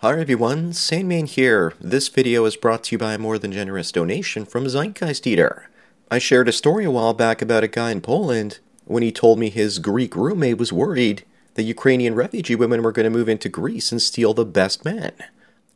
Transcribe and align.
Hi 0.00 0.16
everyone, 0.16 0.74
Sandman 0.74 1.26
here. 1.26 1.74
This 1.80 2.06
video 2.06 2.44
is 2.44 2.54
brought 2.54 2.84
to 2.84 2.94
you 2.94 2.98
by 2.98 3.14
a 3.14 3.18
more 3.18 3.36
than 3.36 3.50
generous 3.50 3.90
donation 3.90 4.44
from 4.44 4.68
Zeitgeist 4.68 5.26
Eater. 5.26 5.68
I 6.08 6.20
shared 6.20 6.48
a 6.48 6.52
story 6.52 6.84
a 6.84 6.90
while 6.92 7.14
back 7.14 7.42
about 7.42 7.64
a 7.64 7.66
guy 7.66 7.90
in 7.90 8.00
Poland 8.00 8.60
when 8.84 9.02
he 9.02 9.10
told 9.10 9.40
me 9.40 9.50
his 9.50 9.80
Greek 9.80 10.14
roommate 10.14 10.56
was 10.56 10.72
worried 10.72 11.24
that 11.54 11.64
Ukrainian 11.64 12.14
refugee 12.14 12.54
women 12.54 12.80
were 12.84 12.92
going 12.92 13.10
to 13.10 13.18
move 13.18 13.28
into 13.28 13.48
Greece 13.48 13.90
and 13.90 14.00
steal 14.00 14.34
the 14.34 14.44
best 14.44 14.84
men. 14.84 15.10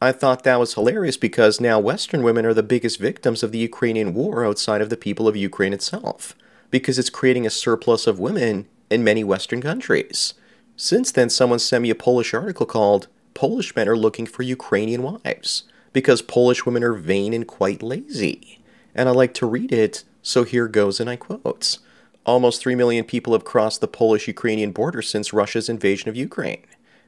I 0.01 0.13
thought 0.13 0.45
that 0.45 0.61
was 0.61 0.75
hilarious 0.75 1.17
because 1.17 1.61
now 1.61 1.81
Western 1.81 2.23
women 2.23 2.47
are 2.47 2.55
the 2.55 2.63
biggest 2.63 3.01
victims 3.01 3.43
of 3.43 3.51
the 3.51 3.59
Ukrainian 3.59 4.15
war 4.15 4.47
outside 4.47 4.81
of 4.81 4.89
the 4.89 4.97
people 4.97 5.27
of 5.27 5.35
Ukraine 5.35 5.73
itself, 5.73 6.37
because 6.71 6.97
it's 6.97 7.11
creating 7.11 7.45
a 7.45 7.51
surplus 7.51 8.07
of 8.07 8.21
women 8.21 8.69
in 8.89 9.03
many 9.03 9.25
Western 9.25 9.61
countries. 9.61 10.35
Since 10.77 11.11
then, 11.11 11.29
someone 11.29 11.59
sent 11.59 11.83
me 11.83 11.91
a 11.91 11.97
Polish 11.97 12.33
article 12.33 12.67
called 12.67 13.09
Polish 13.35 13.75
Men 13.75 13.89
Are 13.89 13.97
Looking 13.97 14.27
for 14.27 14.43
Ukrainian 14.43 15.03
Wives, 15.03 15.65
because 15.93 16.23
Polish 16.23 16.65
women 16.65 16.85
are 16.85 16.95
vain 16.95 17.33
and 17.33 17.47
quite 17.47 17.83
lazy. 17.83 18.61
And 18.95 19.09
I 19.09 19.13
like 19.13 19.35
to 19.35 19.47
read 19.47 19.73
it, 19.73 20.05
so 20.23 20.45
here 20.45 20.69
goes, 20.69 21.01
and 21.01 21.09
I 21.09 21.17
quote. 21.17 21.79
Almost 22.25 22.63
3 22.63 22.75
million 22.75 23.05
people 23.05 23.33
have 23.33 23.45
crossed 23.45 23.81
the 23.81 23.89
Polish 23.89 24.29
Ukrainian 24.29 24.71
border 24.71 25.03
since 25.03 25.33
Russia's 25.33 25.69
invasion 25.69 26.09
of 26.09 26.17
Ukraine. 26.17 26.65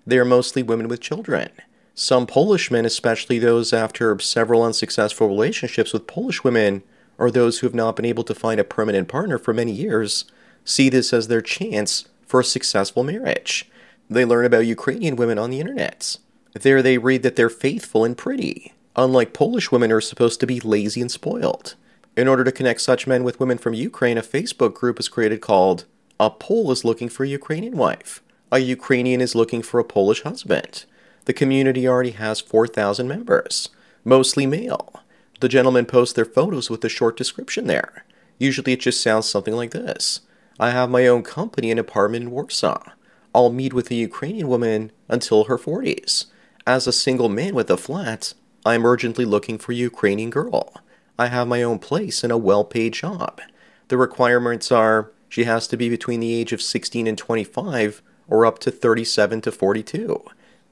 They 0.06 0.18
are 0.18 0.24
mostly 0.24 0.62
women 0.62 0.88
with 0.88 1.00
children. 1.00 1.50
Some 1.94 2.26
Polish 2.26 2.70
men, 2.70 2.84
especially 2.84 3.38
those 3.38 3.72
after 3.72 4.18
several 4.18 4.64
unsuccessful 4.64 5.28
relationships 5.28 5.92
with 5.92 6.08
Polish 6.08 6.42
women, 6.42 6.82
or 7.16 7.30
those 7.30 7.60
who 7.60 7.66
have 7.68 7.74
not 7.74 7.94
been 7.94 8.04
able 8.04 8.24
to 8.24 8.34
find 8.34 8.58
a 8.58 8.64
permanent 8.64 9.06
partner 9.06 9.38
for 9.38 9.54
many 9.54 9.70
years, 9.70 10.24
see 10.64 10.88
this 10.88 11.12
as 11.12 11.28
their 11.28 11.40
chance 11.40 12.08
for 12.26 12.40
a 12.40 12.44
successful 12.44 13.04
marriage. 13.04 13.70
They 14.08 14.24
learn 14.24 14.44
about 14.44 14.66
Ukrainian 14.66 15.16
women 15.16 15.38
on 15.38 15.50
the 15.50 15.60
internet. 15.60 16.18
There 16.52 16.82
they 16.82 16.98
read 16.98 17.22
that 17.22 17.36
they're 17.36 17.50
faithful 17.50 18.04
and 18.04 18.16
pretty, 18.16 18.72
unlike 18.96 19.32
Polish 19.32 19.72
women 19.72 19.90
who 19.90 19.96
are 19.96 20.00
supposed 20.00 20.40
to 20.40 20.46
be 20.46 20.60
lazy 20.60 21.00
and 21.00 21.10
spoiled. 21.10 21.74
In 22.16 22.28
order 22.28 22.44
to 22.44 22.52
connect 22.52 22.80
such 22.80 23.06
men 23.06 23.24
with 23.24 23.40
women 23.40 23.58
from 23.58 23.74
Ukraine, 23.74 24.18
a 24.18 24.22
Facebook 24.22 24.74
group 24.74 25.00
is 25.00 25.08
created 25.08 25.40
called 25.40 25.84
A 26.20 26.30
Pole 26.30 26.70
is 26.70 26.84
Looking 26.84 27.08
for 27.08 27.24
a 27.24 27.28
Ukrainian 27.28 27.76
Wife. 27.76 28.22
A 28.52 28.58
Ukrainian 28.58 29.20
is 29.20 29.34
looking 29.34 29.62
for 29.62 29.80
a 29.80 29.84
Polish 29.84 30.22
husband. 30.22 30.84
The 31.24 31.32
community 31.32 31.88
already 31.88 32.12
has 32.12 32.40
4,000 32.40 33.08
members, 33.08 33.70
mostly 34.04 34.46
male. 34.46 35.02
The 35.40 35.48
gentlemen 35.48 35.86
post 35.86 36.14
their 36.14 36.24
photos 36.24 36.70
with 36.70 36.84
a 36.84 36.88
short 36.88 37.16
description 37.16 37.66
there. 37.66 38.04
Usually 38.38 38.74
it 38.74 38.80
just 38.80 39.02
sounds 39.02 39.28
something 39.28 39.54
like 39.54 39.72
this 39.72 40.20
I 40.60 40.70
have 40.70 40.88
my 40.88 41.08
own 41.08 41.24
company 41.24 41.72
and 41.72 41.80
apartment 41.80 42.24
in 42.24 42.30
Warsaw. 42.30 42.92
I'll 43.34 43.50
meet 43.50 43.72
with 43.72 43.90
a 43.90 43.96
Ukrainian 43.96 44.48
woman 44.48 44.92
until 45.08 45.44
her 45.44 45.58
40s. 45.58 46.26
As 46.66 46.86
a 46.86 46.92
single 46.92 47.28
man 47.28 47.54
with 47.54 47.68
a 47.70 47.76
flat, 47.76 48.32
I'm 48.64 48.86
urgently 48.86 49.24
looking 49.24 49.58
for 49.58 49.72
a 49.72 49.76
Ukrainian 49.76 50.30
girl. 50.30 50.72
I 51.18 51.26
have 51.26 51.48
my 51.48 51.62
own 51.62 51.78
place 51.78 52.22
and 52.22 52.32
a 52.32 52.38
well 52.38 52.64
paid 52.64 52.94
job. 52.94 53.40
The 53.88 53.98
requirements 53.98 54.72
are 54.72 55.10
she 55.28 55.44
has 55.44 55.66
to 55.68 55.76
be 55.76 55.88
between 55.88 56.20
the 56.20 56.32
age 56.32 56.52
of 56.52 56.62
16 56.62 57.06
and 57.06 57.18
25 57.18 58.02
or 58.28 58.46
up 58.46 58.58
to 58.60 58.70
37 58.70 59.40
to 59.42 59.52
42. 59.52 60.24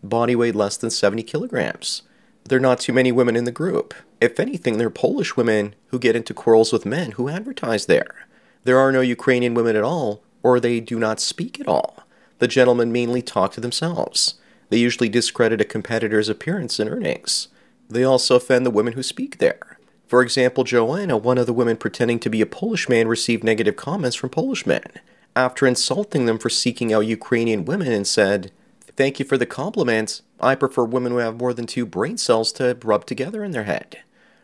Body 0.03 0.37
weight 0.37 0.55
less 0.55 0.77
than 0.77 0.91
70 0.91 1.23
kilograms. 1.25 2.03
There 2.45 2.59
are 2.59 2.61
not 2.61 2.81
too 2.81 2.93
many 2.93 3.13
women 3.13 3.37
in 3.37 3.45
the 3.45 3.53
group. 3.53 3.95
If 4.21 4.41
anything, 4.41 4.79
they're 4.79 4.91
Polish 4.91 5.37
women 5.37 5.75
who 5.89 5.99
get 5.99 6.17
into 6.17 6.35
quarrels 6.35 6.73
with 6.73 6.87
men 6.87 7.13
who 7.13 7.29
advertise 7.29 7.87
there. 7.87 8.27
There 8.65 8.79
are 8.79 8.93
no 8.93 9.01
Ukrainian 9.01 9.55
women 9.55 9.77
at 9.77 9.83
all, 9.83 10.23
or 10.43 10.59
they 10.59 10.81
do 10.81 10.99
not 10.99 11.21
speak 11.21 11.61
at 11.61 11.69
all. 11.69 12.05
The 12.43 12.49
gentlemen 12.49 12.91
mainly 12.91 13.23
talk 13.23 13.53
to 13.53 13.61
themselves. 13.61 14.35
They 14.69 14.77
usually 14.77 15.09
discredit 15.09 15.61
a 15.61 15.65
competitor's 15.65 16.29
appearance 16.29 16.81
and 16.81 16.91
earnings. 16.91 17.47
They 17.89 18.03
also 18.03 18.35
offend 18.35 18.67
the 18.67 18.71
women 18.73 18.95
who 18.95 19.03
speak 19.05 19.39
there. 19.39 19.79
For 20.09 20.23
example, 20.23 20.65
Joanna, 20.65 21.17
one 21.17 21.39
of 21.39 21.47
the 21.47 21.53
women 21.53 21.77
pretending 21.77 22.19
to 22.19 22.29
be 22.29 22.41
a 22.41 22.47
Polish 22.47 22.89
man, 22.89 23.07
received 23.07 23.45
negative 23.45 23.77
comments 23.77 24.17
from 24.17 24.31
Polish 24.31 24.67
men 24.67 24.83
after 25.37 25.69
insulting 25.69 26.27
them 26.27 26.37
for 26.37 26.51
seeking 26.51 26.93
out 26.93 27.07
Ukrainian 27.07 27.65
women 27.65 27.93
and 27.93 28.09
said, 28.09 28.51
Thank 28.97 29.21
you 29.21 29.25
for 29.25 29.39
the 29.39 29.47
compliments. 29.47 30.23
I 30.41 30.57
prefer 30.57 30.83
women 30.83 31.13
who 31.13 31.19
have 31.19 31.39
more 31.39 31.55
than 31.55 31.69
two 31.69 31.87
brain 31.87 32.19
cells 32.19 32.51
to 32.55 32.77
rub 32.83 33.07
together 33.07 33.45
in 33.45 33.53
their 33.53 33.71
head. 33.71 33.99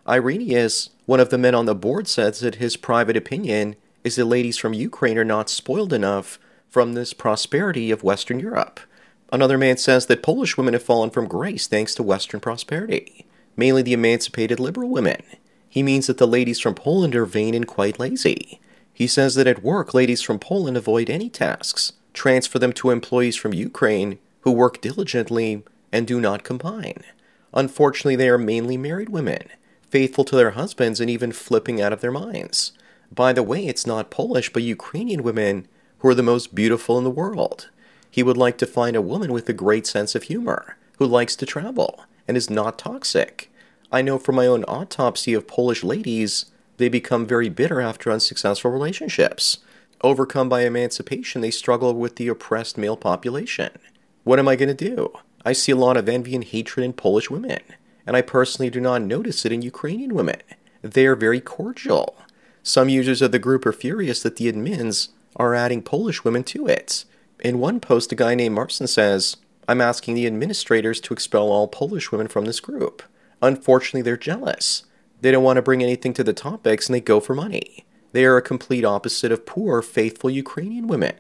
Irenaeus, 0.07 0.91
one 1.07 1.19
of 1.19 1.31
the 1.31 1.37
men 1.37 1.57
on 1.57 1.67
the 1.67 1.75
board, 1.75 2.07
says 2.07 2.39
that 2.39 2.63
his 2.63 2.77
private 2.77 3.17
opinion 3.17 3.75
is 4.05 4.15
that 4.15 4.27
ladies 4.27 4.57
from 4.57 4.73
Ukraine 4.73 5.19
are 5.19 5.25
not 5.25 5.51
spoiled 5.51 5.93
enough 5.93 6.39
from 6.69 6.93
this 6.93 7.13
prosperity 7.13 7.91
of 7.91 8.03
Western 8.03 8.39
Europe. 8.41 8.81
Another 9.33 9.59
man 9.59 9.77
says 9.77 10.07
that 10.07 10.23
Polish 10.23 10.57
women 10.57 10.75
have 10.75 10.83
fallen 10.83 11.11
from 11.11 11.29
grace 11.29 11.67
thanks 11.67 11.95
to 11.95 12.03
Western 12.03 12.41
prosperity, 12.41 13.27
mainly 13.57 13.83
the 13.83 13.93
emancipated 13.93 14.59
liberal 14.59 14.89
women. 14.89 15.23
He 15.69 15.83
means 15.83 16.07
that 16.07 16.19
the 16.19 16.27
ladies 16.27 16.61
from 16.61 16.75
Poland 16.75 17.15
are 17.15 17.27
vain 17.27 17.55
and 17.55 17.67
quite 17.67 17.99
lazy. 17.99 18.61
He 18.93 19.07
says 19.07 19.35
that 19.35 19.47
at 19.47 19.63
work, 19.63 19.95
ladies 19.95 20.23
from 20.23 20.39
Poland 20.39 20.77
avoid 20.77 21.11
any 21.11 21.29
tasks, 21.29 21.93
transfer 22.15 22.59
them 22.59 22.73
to 22.75 22.91
employees 22.91 23.37
from 23.37 23.53
Ukraine 23.55 24.19
who 24.41 24.51
work 24.51 24.81
diligently 24.81 25.63
and 25.93 26.07
do 26.07 26.21
not 26.21 26.43
combine. 26.43 27.03
Unfortunately, 27.53 28.17
they 28.17 28.29
are 28.29 28.39
mainly 28.39 28.77
married 28.77 29.09
women, 29.09 29.43
faithful 29.89 30.25
to 30.25 30.37
their 30.37 30.51
husbands 30.51 31.01
and 31.01 31.11
even 31.11 31.33
flipping 31.33 31.81
out 31.81 31.93
of 31.93 32.01
their 32.01 32.13
minds. 32.13 32.73
By 33.13 33.33
the 33.33 33.43
way, 33.43 33.67
it's 33.67 33.87
not 33.87 34.11
Polish, 34.11 34.53
but 34.53 34.63
Ukrainian 34.63 35.23
women 35.23 35.67
who 35.99 36.09
are 36.09 36.15
the 36.15 36.23
most 36.23 36.55
beautiful 36.55 36.99
in 36.99 37.05
the 37.05 37.11
world. 37.11 37.71
He 38.11 38.23
would 38.23 38.37
like 38.37 38.59
to 38.59 38.67
find 38.67 38.97
a 38.97 39.03
woman 39.03 39.33
with 39.33 39.49
a 39.49 39.53
great 39.53 39.87
sense 39.87 40.15
of 40.15 40.25
humor, 40.25 40.77
who 40.99 41.07
likes 41.07 41.37
to 41.37 41.47
travel, 41.47 42.05
and 42.27 42.37
is 42.37 42.51
not 42.51 42.79
toxic. 42.79 43.51
I 43.91 44.03
know 44.03 44.19
from 44.19 44.37
my 44.37 44.47
own 44.47 44.65
autopsy 44.65 45.35
of 45.35 45.47
Polish 45.47 45.83
ladies, 45.83 46.47
they 46.77 46.89
become 46.89 47.27
very 47.27 47.49
bitter 47.49 47.81
after 47.81 48.11
unsuccessful 48.11 48.71
relationships. 48.71 49.59
Overcome 50.03 50.49
by 50.49 50.63
emancipation, 50.63 51.41
they 51.41 51.51
struggle 51.51 51.95
with 51.95 52.17
the 52.17 52.29
oppressed 52.29 52.79
male 52.79 52.97
population. 52.97 53.71
What 54.25 54.39
am 54.39 54.49
I 54.49 54.57
going 54.57 54.75
to 54.75 54.89
do? 54.95 55.13
I 55.45 55.53
see 55.53 55.73
a 55.73 55.77
lot 55.77 55.97
of 55.97 56.09
envy 56.09 56.35
and 56.35 56.45
hatred 56.45 56.85
in 56.85 56.93
Polish 56.93 57.31
women, 57.31 57.61
and 58.07 58.17
I 58.17 58.23
personally 58.23 58.71
do 58.71 58.81
not 58.81 59.03
notice 59.03 59.45
it 59.45 59.53
in 59.53 59.63
Ukrainian 59.63 60.15
women. 60.15 60.41
They 60.83 61.07
are 61.07 61.17
very 61.17 61.41
cordial. 61.41 62.17
Some 62.63 62.89
users 62.89 63.23
of 63.23 63.33
the 63.33 63.39
group 63.39 63.65
are 63.65 63.73
furious 63.73 64.23
that 64.23 64.37
the 64.37 64.53
admins 64.53 65.09
are 65.39 65.55
adding 65.55 65.83
Polish 65.83 66.25
women 66.25 66.45
to 66.45 66.67
it. 66.67 67.05
In 67.41 67.59
one 67.59 67.81
post, 67.81 68.11
a 68.13 68.15
guy 68.15 68.35
named 68.35 68.55
Marcin 68.55 68.87
says, 68.87 69.37
I'm 69.69 69.81
asking 69.81 70.15
the 70.15 70.27
administrators 70.27 71.01
to 71.03 71.15
expel 71.15 71.51
all 71.51 71.69
Polish 71.69 72.11
women 72.11 72.29
from 72.29 72.47
this 72.47 72.61
group. 72.61 73.03
Unfortunately, 73.43 74.03
they're 74.03 74.17
jealous. 74.17 74.85
They 75.21 75.31
don't 75.31 75.45
want 75.45 75.57
to 75.57 75.63
bring 75.63 75.83
anything 75.83 76.15
to 76.15 76.25
the 76.25 76.33
topics 76.33 76.89
and 76.89 76.95
they 76.95 77.01
go 77.01 77.21
for 77.21 77.35
money. 77.35 77.85
They 78.13 78.25
are 78.25 78.37
a 78.37 78.43
complete 78.43 78.85
opposite 78.85 79.31
of 79.31 79.47
poor, 79.47 79.83
faithful 79.83 80.31
Ukrainian 80.31 80.87
women. 80.87 81.17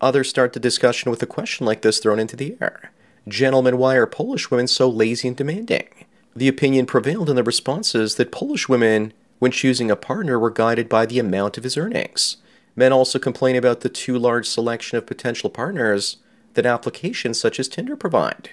Others 0.00 0.30
start 0.30 0.52
the 0.52 0.60
discussion 0.60 1.10
with 1.10 1.22
a 1.22 1.26
question 1.26 1.66
like 1.66 1.82
this 1.82 1.98
thrown 1.98 2.20
into 2.20 2.36
the 2.36 2.56
air 2.60 2.92
Gentlemen, 3.28 3.76
why 3.76 3.96
are 3.96 4.06
Polish 4.06 4.50
women 4.50 4.66
so 4.66 4.88
lazy 4.88 5.28
and 5.28 5.36
demanding? 5.36 5.88
The 6.34 6.48
opinion 6.48 6.86
prevailed 6.86 7.28
in 7.28 7.36
the 7.36 7.42
responses 7.42 8.14
that 8.14 8.32
Polish 8.32 8.68
women, 8.68 9.12
when 9.40 9.50
choosing 9.50 9.90
a 9.90 9.96
partner, 9.96 10.38
were 10.38 10.50
guided 10.50 10.88
by 10.88 11.04
the 11.04 11.18
amount 11.18 11.58
of 11.58 11.64
his 11.64 11.76
earnings. 11.76 12.38
Men 12.76 12.92
also 12.92 13.18
complain 13.18 13.56
about 13.56 13.80
the 13.80 13.88
too 13.88 14.18
large 14.18 14.46
selection 14.46 14.96
of 14.98 15.06
potential 15.06 15.50
partners 15.50 16.18
that 16.54 16.66
applications 16.66 17.40
such 17.40 17.58
as 17.60 17.68
Tinder 17.68 17.96
provide. 17.96 18.50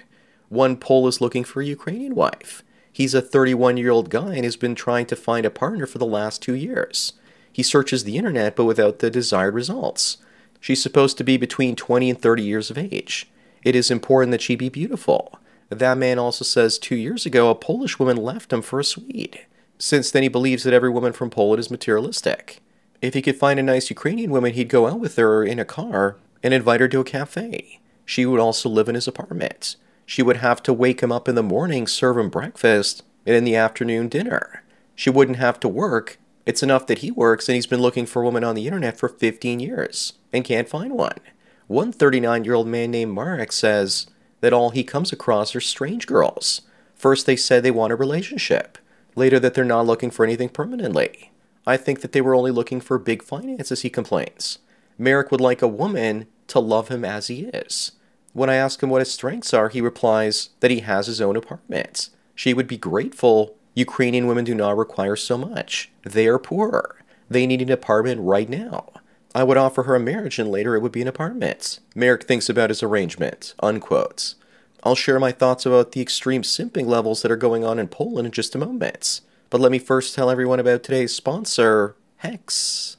One 0.48 0.76
Pole 0.76 1.08
is 1.08 1.20
looking 1.20 1.44
for 1.44 1.60
a 1.60 1.66
Ukrainian 1.66 2.14
wife. 2.14 2.62
He's 2.92 3.14
a 3.14 3.22
31 3.22 3.76
year 3.76 3.90
old 3.90 4.10
guy 4.10 4.34
and 4.34 4.44
has 4.44 4.56
been 4.56 4.74
trying 4.74 5.06
to 5.06 5.16
find 5.16 5.46
a 5.46 5.50
partner 5.50 5.86
for 5.86 5.98
the 5.98 6.06
last 6.06 6.42
two 6.42 6.54
years. 6.54 7.12
He 7.52 7.62
searches 7.62 8.04
the 8.04 8.16
internet 8.16 8.56
but 8.56 8.64
without 8.64 8.98
the 8.98 9.10
desired 9.10 9.54
results. 9.54 10.18
She's 10.60 10.82
supposed 10.82 11.16
to 11.18 11.24
be 11.24 11.36
between 11.36 11.76
20 11.76 12.10
and 12.10 12.20
30 12.20 12.42
years 12.42 12.70
of 12.70 12.78
age. 12.78 13.28
It 13.62 13.76
is 13.76 13.90
important 13.90 14.32
that 14.32 14.42
she 14.42 14.56
be 14.56 14.68
beautiful. 14.68 15.38
That 15.68 15.98
man 15.98 16.18
also 16.18 16.44
says 16.44 16.78
two 16.78 16.96
years 16.96 17.26
ago 17.26 17.50
a 17.50 17.54
Polish 17.54 17.98
woman 17.98 18.16
left 18.16 18.52
him 18.52 18.62
for 18.62 18.80
a 18.80 18.84
Swede. 18.84 19.40
Since 19.78 20.10
then, 20.10 20.24
he 20.24 20.28
believes 20.28 20.64
that 20.64 20.74
every 20.74 20.90
woman 20.90 21.12
from 21.12 21.30
Poland 21.30 21.60
is 21.60 21.70
materialistic. 21.70 22.60
If 23.00 23.14
he 23.14 23.22
could 23.22 23.36
find 23.36 23.60
a 23.60 23.62
nice 23.62 23.90
Ukrainian 23.90 24.30
woman, 24.30 24.54
he'd 24.54 24.68
go 24.68 24.86
out 24.88 24.98
with 24.98 25.16
her 25.16 25.44
in 25.44 25.58
a 25.58 25.64
car 25.64 26.16
and 26.42 26.52
invite 26.52 26.80
her 26.80 26.88
to 26.88 27.00
a 27.00 27.04
cafe. 27.04 27.80
She 28.04 28.26
would 28.26 28.40
also 28.40 28.68
live 28.68 28.88
in 28.88 28.94
his 28.94 29.06
apartment. 29.06 29.76
She 30.04 30.22
would 30.22 30.38
have 30.38 30.62
to 30.64 30.72
wake 30.72 31.00
him 31.00 31.12
up 31.12 31.28
in 31.28 31.34
the 31.34 31.42
morning, 31.42 31.86
serve 31.86 32.18
him 32.18 32.30
breakfast, 32.30 33.02
and 33.26 33.36
in 33.36 33.44
the 33.44 33.54
afternoon, 33.54 34.08
dinner. 34.08 34.64
She 34.94 35.10
wouldn't 35.10 35.38
have 35.38 35.60
to 35.60 35.68
work. 35.68 36.18
It's 36.46 36.62
enough 36.62 36.86
that 36.86 36.98
he 36.98 37.10
works 37.10 37.48
and 37.48 37.54
he's 37.54 37.66
been 37.66 37.82
looking 37.82 38.06
for 38.06 38.22
a 38.22 38.24
woman 38.24 38.42
on 38.42 38.54
the 38.54 38.66
internet 38.66 38.98
for 38.98 39.08
15 39.08 39.60
years 39.60 40.14
and 40.32 40.44
can't 40.44 40.68
find 40.68 40.92
one. 40.92 41.18
One 41.66 41.92
39 41.92 42.44
year 42.44 42.54
old 42.54 42.66
man 42.66 42.90
named 42.90 43.12
Marek 43.12 43.52
says 43.52 44.06
that 44.40 44.54
all 44.54 44.70
he 44.70 44.82
comes 44.82 45.12
across 45.12 45.54
are 45.54 45.60
strange 45.60 46.06
girls. 46.06 46.62
First, 46.94 47.26
they 47.26 47.36
said 47.36 47.62
they 47.62 47.70
want 47.70 47.92
a 47.92 47.96
relationship, 47.96 48.78
later, 49.14 49.38
that 49.38 49.54
they're 49.54 49.64
not 49.64 49.86
looking 49.86 50.10
for 50.10 50.24
anything 50.24 50.48
permanently. 50.48 51.27
I 51.68 51.76
think 51.76 52.00
that 52.00 52.12
they 52.12 52.22
were 52.22 52.34
only 52.34 52.50
looking 52.50 52.80
for 52.80 52.98
big 52.98 53.22
finances, 53.22 53.82
he 53.82 53.90
complains. 53.90 54.58
Marek 54.96 55.30
would 55.30 55.40
like 55.40 55.60
a 55.60 55.68
woman 55.68 56.26
to 56.46 56.60
love 56.60 56.88
him 56.88 57.04
as 57.04 57.26
he 57.26 57.42
is. 57.44 57.92
When 58.32 58.48
I 58.48 58.54
ask 58.54 58.82
him 58.82 58.88
what 58.88 59.02
his 59.02 59.12
strengths 59.12 59.52
are, 59.52 59.68
he 59.68 59.82
replies 59.82 60.48
that 60.60 60.70
he 60.70 60.80
has 60.80 61.08
his 61.08 61.20
own 61.20 61.36
apartment. 61.36 62.08
She 62.34 62.54
would 62.54 62.68
be 62.68 62.78
grateful 62.78 63.54
Ukrainian 63.74 64.26
women 64.26 64.46
do 64.46 64.54
not 64.54 64.78
require 64.78 65.14
so 65.14 65.36
much. 65.36 65.90
They 66.04 66.26
are 66.26 66.38
poor. 66.38 67.02
They 67.28 67.46
need 67.46 67.60
an 67.60 67.70
apartment 67.70 68.22
right 68.22 68.48
now. 68.48 68.88
I 69.34 69.44
would 69.44 69.58
offer 69.58 69.82
her 69.82 69.94
a 69.94 70.00
marriage 70.00 70.38
and 70.38 70.50
later 70.50 70.74
it 70.74 70.80
would 70.80 70.90
be 70.90 71.02
an 71.02 71.06
apartment. 71.06 71.80
Marek 71.94 72.24
thinks 72.24 72.48
about 72.48 72.70
his 72.70 72.82
arrangement. 72.82 73.54
Unquote. 73.62 74.36
I'll 74.84 74.94
share 74.94 75.20
my 75.20 75.32
thoughts 75.32 75.66
about 75.66 75.92
the 75.92 76.00
extreme 76.00 76.40
simping 76.40 76.86
levels 76.86 77.20
that 77.20 77.30
are 77.30 77.36
going 77.36 77.62
on 77.62 77.78
in 77.78 77.88
Poland 77.88 78.24
in 78.24 78.32
just 78.32 78.54
a 78.54 78.58
moment. 78.58 79.20
But 79.50 79.60
let 79.60 79.72
me 79.72 79.78
first 79.78 80.14
tell 80.14 80.30
everyone 80.30 80.60
about 80.60 80.82
today's 80.82 81.14
sponsor, 81.14 81.96
Hex. 82.16 82.98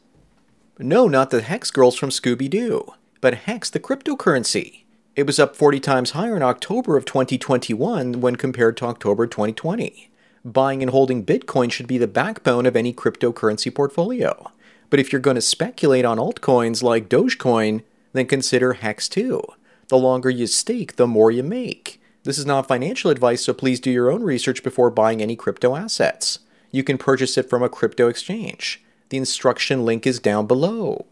No, 0.80 1.08
not 1.08 1.30
the 1.30 1.42
Hex 1.42 1.70
girls 1.70 1.96
from 1.96 2.10
Scooby 2.10 2.50
Doo, 2.50 2.94
but 3.22 3.36
Hex, 3.46 3.70
the 3.70 3.80
cryptocurrency. 3.80 4.86
It 5.16 5.28
was 5.28 5.38
up 5.38 5.56
40 5.56 5.80
times 5.80 6.12
higher 6.12 6.36
in 6.36 6.42
October 6.42 6.98
of 6.98 7.06
2021 7.06 8.20
when 8.22 8.36
compared 8.36 8.78
to 8.78 8.86
October 8.86 9.28
2020. 9.28 10.10
Buying 10.44 10.82
and 10.82 10.92
holding 10.92 11.24
Bitcoin 11.24 11.72
should 11.72 11.88
be 11.88 11.98
the 12.00 12.08
backbone 12.08 12.66
of 12.66 12.76
any 12.76 12.94
cryptocurrency 12.94 13.74
portfolio. 13.74 14.52
But 14.90 15.00
if 15.00 15.12
you're 15.12 15.22
going 15.22 15.36
to 15.36 15.42
speculate 15.42 16.06
on 16.06 16.18
altcoins 16.18 16.82
like 16.82 17.10
Dogecoin, 17.10 17.84
then 18.14 18.26
consider 18.26 18.74
Hex 18.74 19.08
too. 19.08 19.44
The 19.90 19.98
longer 19.98 20.30
you 20.32 20.48
stake, 20.48 20.96
the 20.96 21.06
more 21.06 21.30
you 21.30 21.44
make. 21.44 21.99
This 22.24 22.38
is 22.38 22.46
not 22.46 22.68
financial 22.68 23.12
advice, 23.12 23.44
so 23.46 23.54
please 23.54 23.80
do 23.80 23.90
your 23.90 24.12
own 24.12 24.24
research 24.24 24.62
before 24.62 24.90
buying 24.92 25.22
any 25.22 25.36
crypto 25.36 25.76
assets. 25.76 26.40
You 26.70 26.84
can 26.84 26.98
purchase 26.98 27.38
it 27.38 27.50
from 27.50 27.64
a 27.64 27.70
crypto 27.70 28.10
exchange. 28.10 28.84
The 29.10 29.18
instruction 29.18 29.86
link 29.86 30.06
is 30.06 30.20
down 30.20 30.46
below. 30.46 31.06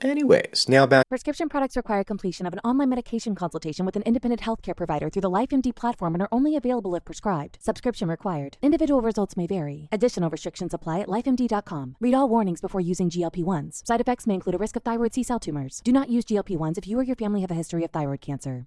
Anyways, 0.00 0.66
now 0.66 0.86
back. 0.86 1.06
Prescription 1.10 1.50
products 1.50 1.76
require 1.76 2.02
completion 2.02 2.46
of 2.46 2.54
an 2.54 2.60
online 2.60 2.88
medication 2.88 3.34
consultation 3.34 3.84
with 3.84 3.96
an 3.96 4.02
independent 4.02 4.40
healthcare 4.40 4.74
provider 4.74 5.10
through 5.10 5.20
the 5.20 5.30
LifeMD 5.30 5.74
platform 5.74 6.14
and 6.14 6.22
are 6.22 6.28
only 6.32 6.56
available 6.56 6.94
if 6.94 7.04
prescribed. 7.04 7.58
Subscription 7.60 8.08
required. 8.08 8.56
Individual 8.62 9.02
results 9.02 9.36
may 9.36 9.46
vary. 9.46 9.88
Additional 9.92 10.30
restrictions 10.30 10.72
apply 10.72 11.00
at 11.00 11.08
lifemd.com. 11.08 11.96
Read 12.00 12.14
all 12.14 12.30
warnings 12.30 12.62
before 12.62 12.80
using 12.80 13.10
GLP 13.10 13.44
1s. 13.44 13.86
Side 13.86 14.00
effects 14.00 14.26
may 14.26 14.34
include 14.34 14.54
a 14.54 14.58
risk 14.58 14.76
of 14.76 14.82
thyroid 14.82 15.12
C 15.12 15.22
cell 15.22 15.38
tumors. 15.38 15.82
Do 15.84 15.92
not 15.92 16.08
use 16.08 16.24
GLP 16.24 16.56
1s 16.56 16.78
if 16.78 16.88
you 16.88 16.98
or 16.98 17.02
your 17.02 17.16
family 17.16 17.42
have 17.42 17.50
a 17.50 17.54
history 17.54 17.84
of 17.84 17.90
thyroid 17.90 18.22
cancer. 18.22 18.66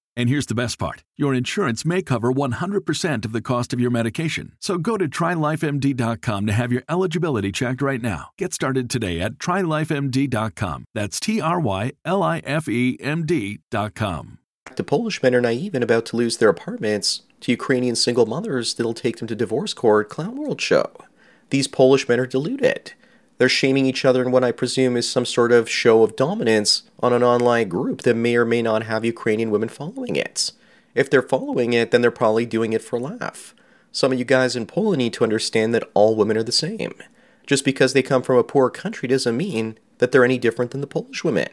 And 0.15 0.29
here's 0.29 0.45
the 0.45 0.55
best 0.55 0.77
part 0.77 1.03
your 1.17 1.33
insurance 1.33 1.85
may 1.85 2.01
cover 2.01 2.31
100% 2.31 3.25
of 3.25 3.31
the 3.31 3.41
cost 3.41 3.73
of 3.73 3.79
your 3.79 3.91
medication. 3.91 4.53
So 4.59 4.77
go 4.77 4.97
to 4.97 5.07
trylifemd.com 5.07 6.45
to 6.45 6.53
have 6.53 6.71
your 6.71 6.83
eligibility 6.89 7.51
checked 7.51 7.81
right 7.81 8.01
now. 8.01 8.29
Get 8.37 8.53
started 8.53 8.89
today 8.89 9.19
at 9.19 9.33
trylifemd.com. 9.33 10.85
That's 10.93 11.19
T 11.19 11.39
R 11.39 11.59
Y 11.59 11.91
L 12.05 12.23
I 12.23 12.39
F 12.39 12.67
E 12.67 12.97
M 12.99 13.25
D.com. 13.25 14.39
The 14.75 14.83
Polish 14.83 15.21
men 15.21 15.35
are 15.35 15.41
naive 15.41 15.75
and 15.75 15.83
about 15.83 16.05
to 16.07 16.15
lose 16.15 16.37
their 16.37 16.49
apartments 16.49 17.23
to 17.41 17.51
Ukrainian 17.51 17.95
single 17.95 18.25
mothers 18.25 18.73
that'll 18.73 18.93
take 18.93 19.17
them 19.17 19.27
to 19.27 19.35
divorce 19.35 19.73
court 19.73 20.09
clown 20.09 20.37
world 20.37 20.61
show. 20.61 20.91
These 21.49 21.67
Polish 21.67 22.07
men 22.07 22.19
are 22.19 22.25
deluded. 22.25 22.93
They're 23.37 23.49
shaming 23.49 23.85
each 23.85 24.05
other 24.05 24.21
in 24.21 24.31
what 24.31 24.43
I 24.43 24.51
presume 24.51 24.95
is 24.95 25.09
some 25.09 25.25
sort 25.25 25.51
of 25.51 25.69
show 25.69 26.03
of 26.03 26.15
dominance 26.15 26.83
on 27.01 27.13
an 27.13 27.23
online 27.23 27.69
group 27.69 28.01
that 28.03 28.15
may 28.15 28.35
or 28.35 28.45
may 28.45 28.61
not 28.61 28.83
have 28.83 29.03
Ukrainian 29.05 29.51
women 29.51 29.69
following 29.69 30.15
it. 30.15 30.51
If 30.93 31.09
they're 31.09 31.21
following 31.21 31.73
it, 31.73 31.91
then 31.91 32.01
they're 32.01 32.11
probably 32.11 32.45
doing 32.45 32.73
it 32.73 32.81
for 32.81 32.99
laugh. 32.99 33.55
Some 33.91 34.11
of 34.11 34.19
you 34.19 34.25
guys 34.25 34.55
in 34.55 34.65
Poland 34.65 34.99
need 34.99 35.13
to 35.13 35.23
understand 35.23 35.73
that 35.73 35.89
all 35.93 36.15
women 36.15 36.37
are 36.37 36.43
the 36.43 36.51
same. 36.51 36.93
Just 37.45 37.65
because 37.65 37.93
they 37.93 38.01
come 38.01 38.21
from 38.21 38.37
a 38.37 38.43
poor 38.43 38.69
country 38.69 39.07
doesn't 39.07 39.35
mean 39.35 39.77
that 39.97 40.11
they're 40.11 40.25
any 40.25 40.37
different 40.37 40.71
than 40.71 40.81
the 40.81 40.87
Polish 40.87 41.23
women. 41.23 41.49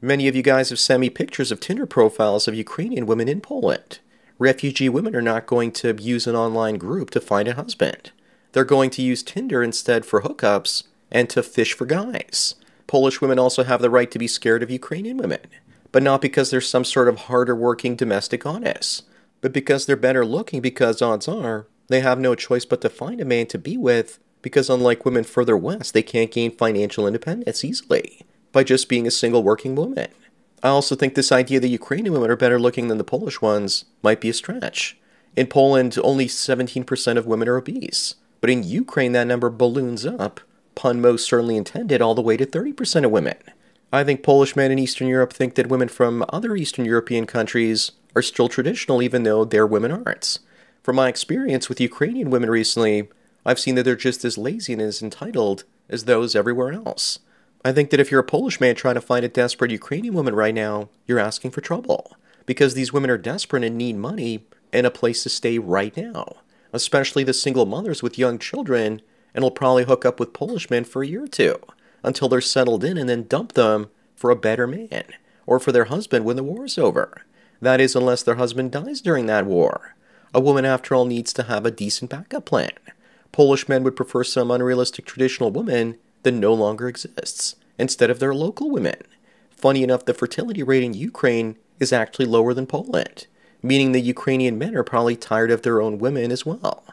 Many 0.00 0.28
of 0.28 0.36
you 0.36 0.42
guys 0.42 0.68
have 0.68 0.78
sent 0.78 1.00
me 1.00 1.10
pictures 1.10 1.50
of 1.50 1.60
Tinder 1.60 1.86
profiles 1.86 2.46
of 2.46 2.54
Ukrainian 2.54 3.06
women 3.06 3.28
in 3.28 3.40
Poland. 3.40 3.98
Refugee 4.38 4.88
women 4.88 5.16
are 5.16 5.22
not 5.22 5.46
going 5.46 5.72
to 5.72 5.96
use 6.00 6.26
an 6.26 6.36
online 6.36 6.76
group 6.76 7.10
to 7.10 7.20
find 7.20 7.48
a 7.48 7.54
husband. 7.54 8.12
They're 8.52 8.64
going 8.64 8.90
to 8.90 9.02
use 9.02 9.22
Tinder 9.22 9.62
instead 9.62 10.06
for 10.06 10.22
hookups 10.22 10.84
and 11.10 11.28
to 11.30 11.42
fish 11.42 11.72
for 11.72 11.86
guys. 11.86 12.54
Polish 12.88 13.20
women 13.20 13.38
also 13.38 13.62
have 13.62 13.80
the 13.80 13.90
right 13.90 14.10
to 14.10 14.18
be 14.18 14.26
scared 14.26 14.64
of 14.64 14.70
Ukrainian 14.70 15.18
women, 15.18 15.40
but 15.92 16.02
not 16.02 16.20
because 16.20 16.50
they're 16.50 16.60
some 16.60 16.84
sort 16.84 17.06
of 17.06 17.16
harder 17.28 17.54
working 17.54 17.94
domestic 17.94 18.44
honest, 18.44 19.04
but 19.40 19.52
because 19.52 19.86
they're 19.86 19.94
better 19.94 20.26
looking 20.26 20.60
because 20.60 21.00
odds 21.00 21.28
are 21.28 21.66
they 21.88 22.00
have 22.00 22.18
no 22.18 22.34
choice 22.34 22.64
but 22.64 22.80
to 22.80 22.88
find 22.88 23.20
a 23.20 23.24
man 23.24 23.46
to 23.46 23.58
be 23.58 23.76
with 23.76 24.18
because 24.42 24.70
unlike 24.70 25.04
women 25.04 25.24
further 25.24 25.56
west, 25.56 25.94
they 25.94 26.02
can't 26.02 26.30
gain 26.30 26.50
financial 26.50 27.06
independence 27.06 27.64
easily 27.64 28.22
by 28.52 28.64
just 28.64 28.88
being 28.88 29.06
a 29.06 29.10
single 29.10 29.42
working 29.42 29.74
woman. 29.74 30.08
I 30.62 30.68
also 30.68 30.94
think 30.94 31.14
this 31.14 31.32
idea 31.32 31.60
that 31.60 31.68
Ukrainian 31.68 32.12
women 32.12 32.30
are 32.30 32.36
better 32.36 32.58
looking 32.58 32.88
than 32.88 32.98
the 32.98 33.04
Polish 33.04 33.40
ones 33.40 33.84
might 34.02 34.20
be 34.20 34.28
a 34.28 34.34
stretch. 34.34 34.96
In 35.36 35.46
Poland, 35.46 35.96
only 36.02 36.26
17% 36.26 37.16
of 37.16 37.26
women 37.26 37.48
are 37.48 37.56
obese, 37.56 38.14
but 38.40 38.50
in 38.50 38.62
Ukraine 38.62 39.12
that 39.12 39.26
number 39.26 39.50
balloons 39.50 40.04
up 40.06 40.40
pun 40.78 41.00
most 41.00 41.26
certainly 41.26 41.56
intended, 41.56 42.00
all 42.00 42.14
the 42.14 42.22
way 42.22 42.36
to 42.36 42.46
30% 42.46 43.04
of 43.04 43.10
women. 43.10 43.36
I 43.92 44.04
think 44.04 44.22
Polish 44.22 44.54
men 44.54 44.70
in 44.70 44.78
Eastern 44.78 45.08
Europe 45.08 45.32
think 45.32 45.56
that 45.56 45.66
women 45.66 45.88
from 45.88 46.24
other 46.28 46.54
Eastern 46.54 46.84
European 46.84 47.26
countries 47.26 47.90
are 48.14 48.22
still 48.22 48.48
traditional, 48.48 49.02
even 49.02 49.24
though 49.24 49.44
their 49.44 49.66
women 49.66 49.90
aren't. 49.90 50.38
From 50.82 50.94
my 50.96 51.08
experience 51.08 51.68
with 51.68 51.80
Ukrainian 51.80 52.30
women 52.30 52.48
recently, 52.48 53.08
I've 53.44 53.58
seen 53.58 53.74
that 53.74 53.82
they're 53.82 53.96
just 53.96 54.24
as 54.24 54.38
lazy 54.38 54.72
and 54.72 54.80
as 54.80 55.02
entitled 55.02 55.64
as 55.88 56.04
those 56.04 56.36
everywhere 56.36 56.72
else. 56.72 57.18
I 57.64 57.72
think 57.72 57.90
that 57.90 58.00
if 58.00 58.12
you're 58.12 58.20
a 58.20 58.24
Polish 58.24 58.60
man 58.60 58.76
trying 58.76 58.94
to 58.94 59.00
find 59.00 59.24
a 59.24 59.28
desperate 59.28 59.72
Ukrainian 59.72 60.14
woman 60.14 60.34
right 60.34 60.54
now, 60.54 60.90
you're 61.06 61.18
asking 61.18 61.50
for 61.50 61.60
trouble. 61.60 62.16
Because 62.46 62.74
these 62.74 62.92
women 62.92 63.10
are 63.10 63.18
desperate 63.18 63.64
and 63.64 63.76
need 63.76 63.96
money 63.96 64.46
and 64.72 64.86
a 64.86 64.92
place 64.92 65.24
to 65.24 65.28
stay 65.28 65.58
right 65.58 65.96
now. 65.96 66.36
Especially 66.72 67.24
the 67.24 67.34
single 67.34 67.66
mothers 67.66 68.00
with 68.00 68.16
young 68.16 68.38
children 68.38 69.02
and 69.34 69.42
will 69.42 69.50
probably 69.50 69.84
hook 69.84 70.04
up 70.04 70.18
with 70.18 70.32
Polish 70.32 70.70
men 70.70 70.84
for 70.84 71.02
a 71.02 71.06
year 71.06 71.24
or 71.24 71.28
two 71.28 71.56
until 72.02 72.28
they're 72.28 72.40
settled 72.40 72.84
in 72.84 72.96
and 72.96 73.08
then 73.08 73.26
dump 73.26 73.52
them 73.52 73.90
for 74.14 74.30
a 74.30 74.36
better 74.36 74.66
man 74.66 75.04
or 75.46 75.58
for 75.58 75.72
their 75.72 75.84
husband 75.84 76.24
when 76.24 76.36
the 76.36 76.42
war 76.42 76.64
is 76.64 76.78
over. 76.78 77.22
That 77.60 77.80
is, 77.80 77.96
unless 77.96 78.22
their 78.22 78.36
husband 78.36 78.72
dies 78.72 79.00
during 79.00 79.26
that 79.26 79.46
war. 79.46 79.96
A 80.34 80.40
woman, 80.40 80.64
after 80.64 80.94
all, 80.94 81.06
needs 81.06 81.32
to 81.32 81.44
have 81.44 81.64
a 81.64 81.70
decent 81.70 82.10
backup 82.10 82.44
plan. 82.44 82.70
Polish 83.32 83.68
men 83.68 83.82
would 83.84 83.96
prefer 83.96 84.24
some 84.24 84.50
unrealistic 84.50 85.04
traditional 85.06 85.50
woman 85.50 85.96
that 86.22 86.32
no 86.32 86.52
longer 86.52 86.88
exists 86.88 87.56
instead 87.78 88.10
of 88.10 88.18
their 88.18 88.34
local 88.34 88.70
women. 88.70 89.00
Funny 89.50 89.82
enough, 89.82 90.04
the 90.04 90.14
fertility 90.14 90.62
rate 90.62 90.82
in 90.82 90.94
Ukraine 90.94 91.56
is 91.80 91.92
actually 91.92 92.26
lower 92.26 92.54
than 92.54 92.66
Poland, 92.66 93.26
meaning 93.62 93.92
the 93.92 94.00
Ukrainian 94.00 94.58
men 94.58 94.76
are 94.76 94.84
probably 94.84 95.16
tired 95.16 95.50
of 95.50 95.62
their 95.62 95.80
own 95.80 95.98
women 95.98 96.30
as 96.30 96.44
well. 96.46 96.84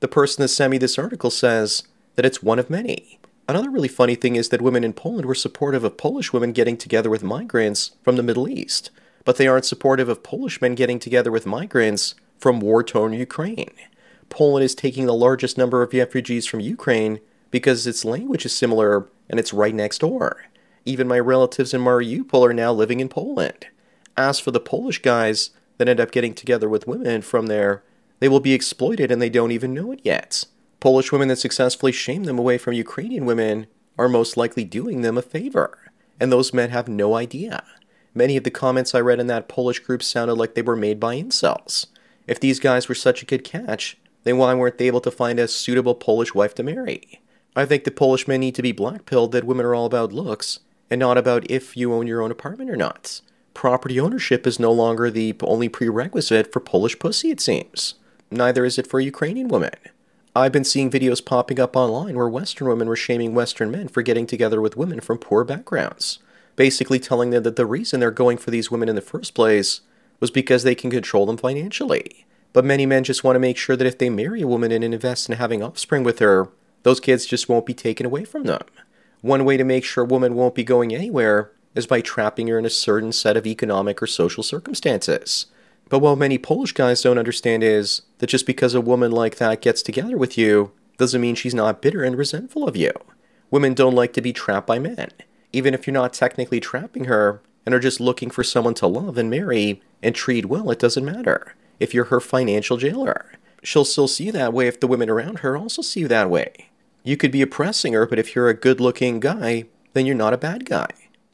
The 0.00 0.08
person 0.08 0.42
that 0.42 0.48
sent 0.48 0.70
me 0.70 0.78
this 0.78 0.98
article 0.98 1.30
says 1.30 1.82
that 2.14 2.24
it's 2.24 2.42
one 2.42 2.58
of 2.58 2.70
many. 2.70 3.18
Another 3.48 3.70
really 3.70 3.88
funny 3.88 4.14
thing 4.14 4.36
is 4.36 4.50
that 4.50 4.62
women 4.62 4.84
in 4.84 4.92
Poland 4.92 5.26
were 5.26 5.34
supportive 5.34 5.82
of 5.82 5.96
Polish 5.96 6.32
women 6.32 6.52
getting 6.52 6.76
together 6.76 7.10
with 7.10 7.22
migrants 7.22 7.92
from 8.02 8.16
the 8.16 8.22
Middle 8.22 8.48
East, 8.48 8.90
but 9.24 9.36
they 9.36 9.48
aren't 9.48 9.64
supportive 9.64 10.08
of 10.08 10.22
Polish 10.22 10.60
men 10.60 10.74
getting 10.74 10.98
together 10.98 11.32
with 11.32 11.46
migrants 11.46 12.14
from 12.38 12.60
war 12.60 12.84
torn 12.84 13.12
Ukraine. 13.12 13.72
Poland 14.28 14.64
is 14.64 14.74
taking 14.74 15.06
the 15.06 15.14
largest 15.14 15.58
number 15.58 15.82
of 15.82 15.92
refugees 15.92 16.46
from 16.46 16.60
Ukraine 16.60 17.20
because 17.50 17.86
its 17.86 18.04
language 18.04 18.44
is 18.44 18.54
similar 18.54 19.08
and 19.28 19.40
it's 19.40 19.52
right 19.52 19.74
next 19.74 19.98
door. 19.98 20.44
Even 20.84 21.08
my 21.08 21.18
relatives 21.18 21.74
in 21.74 21.80
Mariupol 21.80 22.48
are 22.48 22.54
now 22.54 22.72
living 22.72 23.00
in 23.00 23.08
Poland. 23.08 23.66
As 24.16 24.38
for 24.38 24.50
the 24.50 24.60
Polish 24.60 25.00
guys 25.00 25.50
that 25.78 25.88
end 25.88 26.00
up 26.00 26.10
getting 26.10 26.34
together 26.34 26.68
with 26.68 26.86
women 26.86 27.22
from 27.22 27.46
there, 27.46 27.82
they 28.20 28.28
will 28.28 28.40
be 28.40 28.52
exploited 28.52 29.10
and 29.10 29.20
they 29.20 29.30
don't 29.30 29.52
even 29.52 29.74
know 29.74 29.92
it 29.92 30.00
yet. 30.02 30.44
Polish 30.80 31.10
women 31.10 31.28
that 31.28 31.36
successfully 31.36 31.92
shame 31.92 32.24
them 32.24 32.38
away 32.38 32.58
from 32.58 32.74
Ukrainian 32.74 33.26
women 33.26 33.66
are 33.98 34.08
most 34.08 34.36
likely 34.36 34.64
doing 34.64 35.02
them 35.02 35.18
a 35.18 35.22
favor, 35.22 35.90
and 36.20 36.30
those 36.30 36.54
men 36.54 36.70
have 36.70 36.88
no 36.88 37.14
idea. 37.14 37.64
Many 38.14 38.36
of 38.36 38.44
the 38.44 38.50
comments 38.50 38.94
I 38.94 39.00
read 39.00 39.20
in 39.20 39.26
that 39.26 39.48
Polish 39.48 39.80
group 39.80 40.02
sounded 40.02 40.34
like 40.34 40.54
they 40.54 40.62
were 40.62 40.76
made 40.76 41.00
by 41.00 41.16
incels. 41.16 41.86
If 42.26 42.40
these 42.40 42.60
guys 42.60 42.88
were 42.88 42.94
such 42.94 43.22
a 43.22 43.26
good 43.26 43.44
catch, 43.44 43.96
then 44.24 44.38
why 44.38 44.54
weren't 44.54 44.78
they 44.78 44.86
able 44.86 45.00
to 45.02 45.10
find 45.10 45.38
a 45.38 45.48
suitable 45.48 45.94
Polish 45.94 46.34
wife 46.34 46.54
to 46.56 46.62
marry? 46.62 47.20
I 47.56 47.64
think 47.64 47.84
the 47.84 47.90
Polish 47.90 48.28
men 48.28 48.40
need 48.40 48.54
to 48.56 48.62
be 48.62 48.72
blackpilled 48.72 49.32
that 49.32 49.44
women 49.44 49.66
are 49.66 49.74
all 49.74 49.86
about 49.86 50.12
looks, 50.12 50.60
and 50.90 50.98
not 50.98 51.18
about 51.18 51.50
if 51.50 51.76
you 51.76 51.92
own 51.92 52.06
your 52.06 52.22
own 52.22 52.30
apartment 52.30 52.70
or 52.70 52.76
not. 52.76 53.20
property 53.58 53.98
ownership 53.98 54.46
is 54.46 54.60
no 54.60 54.70
longer 54.70 55.10
the 55.10 55.34
only 55.42 55.68
prerequisite 55.68 56.52
for 56.52 56.60
Polish 56.60 56.96
pussy, 57.00 57.32
it 57.32 57.40
seems. 57.40 57.94
Neither 58.30 58.64
is 58.64 58.78
it 58.78 58.86
for 58.86 59.00
Ukrainian 59.00 59.48
women. 59.48 59.72
I've 60.36 60.52
been 60.52 60.64
seeing 60.64 60.90
videos 60.90 61.24
popping 61.24 61.58
up 61.58 61.74
online 61.74 62.14
where 62.14 62.28
Western 62.28 62.68
women 62.68 62.88
were 62.88 62.96
shaming 62.96 63.34
Western 63.34 63.70
men 63.70 63.88
for 63.88 64.02
getting 64.02 64.26
together 64.26 64.60
with 64.60 64.76
women 64.76 65.00
from 65.00 65.18
poor 65.18 65.44
backgrounds, 65.44 66.18
basically 66.54 67.00
telling 67.00 67.30
them 67.30 67.42
that 67.42 67.56
the 67.56 67.66
reason 67.66 68.00
they're 68.00 68.10
going 68.10 68.36
for 68.36 68.50
these 68.50 68.70
women 68.70 68.88
in 68.88 68.94
the 68.94 69.00
first 69.00 69.34
place 69.34 69.80
was 70.20 70.30
because 70.30 70.62
they 70.62 70.74
can 70.74 70.90
control 70.90 71.26
them 71.26 71.38
financially. 71.38 72.26
But 72.52 72.64
many 72.64 72.86
men 72.86 73.04
just 73.04 73.24
want 73.24 73.36
to 73.36 73.40
make 73.40 73.56
sure 73.56 73.76
that 73.76 73.86
if 73.86 73.98
they 73.98 74.10
marry 74.10 74.42
a 74.42 74.46
woman 74.46 74.72
and 74.72 74.84
invest 74.84 75.28
in 75.28 75.36
having 75.36 75.62
offspring 75.62 76.04
with 76.04 76.18
her, 76.18 76.48
those 76.82 77.00
kids 77.00 77.26
just 77.26 77.48
won't 77.48 77.66
be 77.66 77.74
taken 77.74 78.06
away 78.06 78.24
from 78.24 78.44
them. 78.44 78.62
One 79.22 79.44
way 79.44 79.56
to 79.56 79.64
make 79.64 79.84
sure 79.84 80.04
a 80.04 80.06
woman 80.06 80.34
won't 80.34 80.54
be 80.54 80.64
going 80.64 80.94
anywhere 80.94 81.50
is 81.74 81.86
by 81.86 82.00
trapping 82.00 82.48
her 82.48 82.58
in 82.58 82.64
a 82.64 82.70
certain 82.70 83.12
set 83.12 83.36
of 83.36 83.46
economic 83.46 84.02
or 84.02 84.06
social 84.06 84.42
circumstances. 84.42 85.46
But 85.88 86.00
what 86.00 86.18
many 86.18 86.38
Polish 86.38 86.72
guys 86.72 87.02
don't 87.02 87.18
understand 87.18 87.62
is 87.62 88.02
that 88.18 88.26
just 88.26 88.46
because 88.46 88.74
a 88.74 88.80
woman 88.80 89.10
like 89.10 89.36
that 89.36 89.62
gets 89.62 89.80
together 89.80 90.16
with 90.16 90.36
you 90.36 90.72
doesn't 90.98 91.20
mean 91.20 91.34
she's 91.34 91.54
not 91.54 91.80
bitter 91.80 92.02
and 92.02 92.16
resentful 92.16 92.68
of 92.68 92.76
you. 92.76 92.92
Women 93.50 93.72
don't 93.72 93.94
like 93.94 94.12
to 94.14 94.20
be 94.20 94.32
trapped 94.32 94.66
by 94.66 94.78
men. 94.78 95.10
Even 95.52 95.72
if 95.72 95.86
you're 95.86 95.94
not 95.94 96.12
technically 96.12 96.60
trapping 96.60 97.04
her 97.04 97.40
and 97.64 97.74
are 97.74 97.80
just 97.80 98.00
looking 98.00 98.30
for 98.30 98.44
someone 98.44 98.74
to 98.74 98.86
love 98.86 99.16
and 99.16 99.30
marry 99.30 99.80
and 100.02 100.14
treat 100.14 100.46
well, 100.46 100.70
it 100.70 100.78
doesn't 100.78 101.04
matter. 101.04 101.54
If 101.80 101.94
you're 101.94 102.06
her 102.06 102.20
financial 102.20 102.76
jailer, 102.76 103.32
she'll 103.62 103.84
still 103.84 104.08
see 104.08 104.24
you 104.24 104.32
that 104.32 104.52
way 104.52 104.66
if 104.66 104.80
the 104.80 104.86
women 104.86 105.08
around 105.08 105.38
her 105.38 105.56
also 105.56 105.80
see 105.80 106.00
you 106.00 106.08
that 106.08 106.28
way. 106.28 106.70
You 107.02 107.16
could 107.16 107.32
be 107.32 107.40
oppressing 107.40 107.94
her, 107.94 108.04
but 108.04 108.18
if 108.18 108.34
you're 108.34 108.48
a 108.48 108.54
good 108.54 108.80
looking 108.80 109.20
guy, 109.20 109.64
then 109.94 110.04
you're 110.04 110.14
not 110.14 110.34
a 110.34 110.38
bad 110.38 110.66
guy. 110.66 110.88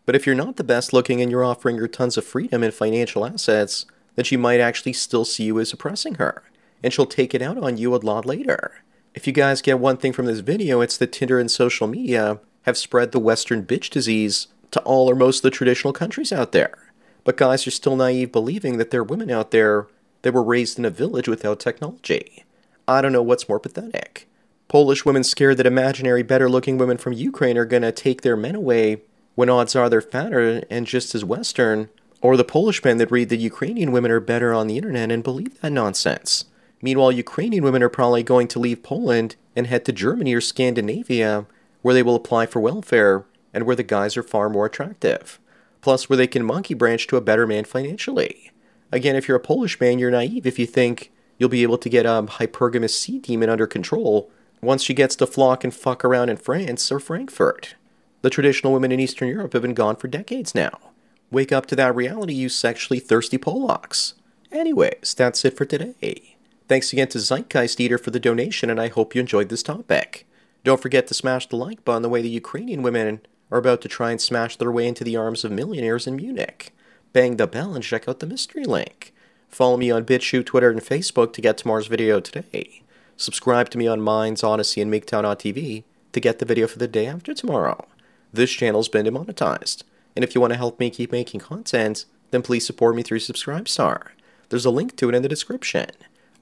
But 0.06 0.14
if 0.14 0.26
you're 0.26 0.36
not 0.36 0.56
the 0.56 0.64
best 0.64 0.92
looking 0.92 1.20
and 1.20 1.30
you're 1.30 1.44
offering 1.44 1.78
her 1.78 1.88
tons 1.88 2.16
of 2.16 2.24
freedom 2.24 2.62
and 2.62 2.72
financial 2.72 3.26
assets, 3.26 3.86
then 4.16 4.24
she 4.24 4.36
might 4.36 4.60
actually 4.60 4.92
still 4.92 5.24
see 5.24 5.44
you 5.44 5.60
as 5.60 5.72
oppressing 5.72 6.16
her, 6.16 6.42
and 6.82 6.92
she'll 6.92 7.06
take 7.06 7.34
it 7.34 7.42
out 7.42 7.58
on 7.58 7.76
you 7.76 7.94
a 7.94 7.96
lot 7.96 8.26
later. 8.26 8.82
If 9.14 9.26
you 9.26 9.32
guys 9.32 9.62
get 9.62 9.78
one 9.78 9.96
thing 9.96 10.12
from 10.12 10.26
this 10.26 10.40
video, 10.40 10.80
it's 10.80 10.96
that 10.98 11.12
Tinder 11.12 11.38
and 11.38 11.50
social 11.50 11.86
media 11.86 12.40
have 12.62 12.76
spread 12.76 13.12
the 13.12 13.20
Western 13.20 13.64
bitch 13.64 13.90
disease 13.90 14.48
to 14.70 14.80
all 14.80 15.10
or 15.10 15.14
most 15.14 15.38
of 15.38 15.42
the 15.42 15.50
traditional 15.50 15.92
countries 15.92 16.32
out 16.32 16.52
there. 16.52 16.76
But 17.22 17.36
guys 17.36 17.66
are 17.66 17.70
still 17.70 17.96
naive 17.96 18.32
believing 18.32 18.76
that 18.78 18.90
there 18.90 19.00
are 19.00 19.04
women 19.04 19.30
out 19.30 19.50
there 19.50 19.86
that 20.22 20.34
were 20.34 20.42
raised 20.42 20.78
in 20.78 20.84
a 20.84 20.90
village 20.90 21.28
without 21.28 21.60
technology. 21.60 22.44
I 22.88 23.00
don't 23.00 23.12
know 23.12 23.22
what's 23.22 23.48
more 23.48 23.60
pathetic. 23.60 24.28
Polish 24.68 25.04
women 25.04 25.22
scared 25.22 25.58
that 25.58 25.66
imaginary 25.66 26.22
better 26.22 26.48
looking 26.48 26.76
women 26.76 26.96
from 26.98 27.12
Ukraine 27.12 27.56
are 27.56 27.64
gonna 27.64 27.92
take 27.92 28.22
their 28.22 28.36
men 28.36 28.54
away 28.54 29.02
when 29.34 29.48
odds 29.48 29.76
are 29.76 29.88
they're 29.88 30.00
fatter 30.00 30.64
and 30.70 30.86
just 30.86 31.14
as 31.14 31.24
Western, 31.24 31.88
or 32.24 32.38
the 32.38 32.42
Polish 32.42 32.82
men 32.82 32.96
that 32.96 33.10
read 33.10 33.28
that 33.28 33.36
Ukrainian 33.36 33.92
women 33.92 34.10
are 34.10 34.18
better 34.18 34.54
on 34.54 34.66
the 34.66 34.78
internet 34.78 35.12
and 35.12 35.22
believe 35.22 35.60
that 35.60 35.70
nonsense. 35.70 36.46
Meanwhile, 36.80 37.12
Ukrainian 37.12 37.62
women 37.62 37.82
are 37.82 37.90
probably 37.90 38.22
going 38.22 38.48
to 38.48 38.58
leave 38.58 38.82
Poland 38.82 39.36
and 39.54 39.66
head 39.66 39.84
to 39.84 39.92
Germany 39.92 40.32
or 40.32 40.40
Scandinavia, 40.40 41.44
where 41.82 41.92
they 41.92 42.02
will 42.02 42.14
apply 42.14 42.46
for 42.46 42.60
welfare 42.60 43.26
and 43.52 43.66
where 43.66 43.76
the 43.76 43.82
guys 43.82 44.16
are 44.16 44.22
far 44.22 44.48
more 44.48 44.64
attractive. 44.64 45.38
Plus, 45.82 46.08
where 46.08 46.16
they 46.16 46.26
can 46.26 46.46
monkey 46.46 46.72
branch 46.72 47.06
to 47.08 47.18
a 47.18 47.20
better 47.20 47.46
man 47.46 47.64
financially. 47.64 48.50
Again, 48.90 49.16
if 49.16 49.28
you're 49.28 49.36
a 49.36 49.40
Polish 49.40 49.78
man, 49.78 49.98
you're 49.98 50.10
naive 50.10 50.46
if 50.46 50.58
you 50.58 50.64
think 50.64 51.12
you'll 51.36 51.50
be 51.50 51.62
able 51.62 51.76
to 51.76 51.90
get 51.90 52.06
a 52.06 52.22
hypergamous 52.26 52.94
sea 52.94 53.18
demon 53.18 53.50
under 53.50 53.66
control 53.66 54.30
once 54.62 54.82
she 54.82 54.94
gets 54.94 55.14
to 55.16 55.26
flock 55.26 55.62
and 55.62 55.74
fuck 55.74 56.02
around 56.02 56.30
in 56.30 56.38
France 56.38 56.90
or 56.90 57.00
Frankfurt. 57.00 57.74
The 58.22 58.30
traditional 58.30 58.72
women 58.72 58.92
in 58.92 59.00
Eastern 59.00 59.28
Europe 59.28 59.52
have 59.52 59.60
been 59.60 59.74
gone 59.74 59.96
for 59.96 60.08
decades 60.08 60.54
now. 60.54 60.93
Wake 61.34 61.50
up 61.50 61.66
to 61.66 61.74
that 61.74 61.96
reality, 61.96 62.32
you 62.32 62.48
sexually 62.48 63.00
thirsty 63.00 63.38
Polacks. 63.38 64.12
Anyways, 64.52 65.14
that's 65.16 65.44
it 65.44 65.56
for 65.56 65.64
today. 65.64 66.36
Thanks 66.68 66.92
again 66.92 67.08
to 67.08 67.18
Zeitgeist 67.18 67.80
Eater 67.80 67.98
for 67.98 68.12
the 68.12 68.20
donation, 68.20 68.70
and 68.70 68.80
I 68.80 68.86
hope 68.86 69.16
you 69.16 69.20
enjoyed 69.20 69.48
this 69.48 69.64
topic. 69.64 70.28
Don't 70.62 70.80
forget 70.80 71.08
to 71.08 71.14
smash 71.14 71.48
the 71.48 71.56
like 71.56 71.84
button 71.84 72.02
the 72.02 72.08
way 72.08 72.22
the 72.22 72.28
Ukrainian 72.28 72.82
women 72.82 73.18
are 73.50 73.58
about 73.58 73.80
to 73.80 73.88
try 73.88 74.12
and 74.12 74.20
smash 74.20 74.54
their 74.54 74.70
way 74.70 74.86
into 74.86 75.02
the 75.02 75.16
arms 75.16 75.44
of 75.44 75.50
millionaires 75.50 76.06
in 76.06 76.14
Munich. 76.14 76.72
Bang 77.12 77.36
the 77.36 77.48
bell 77.48 77.74
and 77.74 77.82
check 77.82 78.08
out 78.08 78.20
the 78.20 78.26
mystery 78.26 78.64
link. 78.64 79.12
Follow 79.48 79.76
me 79.76 79.90
on 79.90 80.04
BitChute, 80.04 80.46
Twitter, 80.46 80.70
and 80.70 80.82
Facebook 80.82 81.32
to 81.32 81.40
get 81.40 81.58
tomorrow's 81.58 81.88
video 81.88 82.20
today. 82.20 82.82
Subscribe 83.16 83.70
to 83.70 83.78
me 83.78 83.88
on 83.88 84.00
Minds, 84.00 84.44
Odysee, 84.44 84.80
and 84.82 84.92
MGTOW.TV 84.94 85.82
to 86.12 86.20
get 86.20 86.38
the 86.38 86.44
video 86.44 86.68
for 86.68 86.78
the 86.78 86.86
day 86.86 87.08
after 87.08 87.34
tomorrow 87.34 87.88
this 88.32 88.52
channel's 88.52 88.88
been 88.88 89.04
demonetized. 89.04 89.84
And 90.14 90.24
if 90.24 90.34
you 90.34 90.40
want 90.40 90.52
to 90.52 90.58
help 90.58 90.78
me 90.78 90.90
keep 90.90 91.12
making 91.12 91.40
content, 91.40 92.04
then 92.30 92.42
please 92.42 92.66
support 92.66 92.96
me 92.96 93.02
through 93.02 93.20
Subscribestar. 93.20 94.08
There's 94.48 94.64
a 94.64 94.70
link 94.70 94.96
to 94.96 95.08
it 95.08 95.14
in 95.14 95.22
the 95.22 95.28
description. 95.28 95.90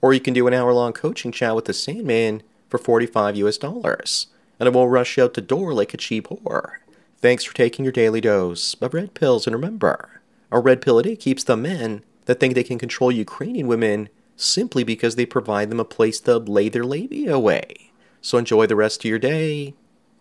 Or 0.00 0.12
you 0.12 0.21
can 0.21 0.35
do 0.35 0.47
an 0.47 0.55
hour 0.55 0.73
long 0.73 0.93
coaching 0.93 1.33
chat 1.33 1.55
with 1.55 1.67
the 1.67 1.73
Sandman 1.73 2.43
for 2.69 2.79
45 2.79 3.37
US 3.37 3.59
dollars. 3.59 4.26
And 4.59 4.67
it 4.67 4.75
won't 4.75 4.91
rush 4.91 5.17
you 5.17 5.25
out 5.25 5.35
the 5.35 5.41
door 5.41 5.73
like 5.73 5.95
a 5.95 5.97
cheap 5.97 6.29
whore. 6.29 6.76
Thanks 7.19 7.45
for 7.45 7.55
taking 7.55 7.85
your 7.85 7.93
daily 7.93 8.21
dose 8.21 8.75
of 8.75 8.95
red 8.95 9.14
pills, 9.14 9.47
and 9.47 9.55
remember, 9.55 10.21
a 10.50 10.59
red 10.59 10.83
pill 10.83 10.99
a 10.99 11.05
day 11.05 11.14
keeps 11.14 11.45
the 11.45 11.57
men 11.57 12.02
that 12.26 12.41
think 12.41 12.55
they 12.55 12.64
can 12.64 12.79
control 12.79 13.12
Ukrainian 13.12 13.69
women 13.69 14.09
simply 14.37 14.83
because 14.83 15.14
they 15.14 15.25
provide 15.25 15.71
them 15.71 15.79
a 15.79 15.85
place 15.85 16.19
to 16.21 16.38
lay 16.38 16.69
their 16.69 16.85
labia 16.85 17.35
away. 17.35 17.93
So 18.21 18.38
enjoy 18.38 18.67
the 18.67 18.76
rest 18.76 19.05
of 19.05 19.09
your 19.09 19.19
day, 19.21 19.75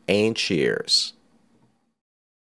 and 0.08 0.36
cheers. 0.36 1.13